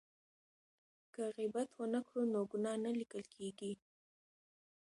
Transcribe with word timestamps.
که 1.13 1.23
غیبت 1.37 1.69
ونه 1.73 1.99
کړو 2.07 2.23
نو 2.33 2.41
ګناه 2.51 2.77
نه 2.85 2.91
لیکل 2.99 3.23
کیږي. 3.35 3.71